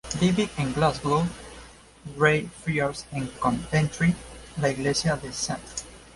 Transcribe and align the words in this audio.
David 0.19 0.49
en 0.57 0.73
Glasgow; 0.73 1.27
Grey 2.17 2.45
Friars 2.63 3.05
en 3.11 3.27
Coventry; 3.39 4.15
la 4.59 4.69
Iglesia 4.71 5.15
de 5.15 5.27
St. 5.31 5.59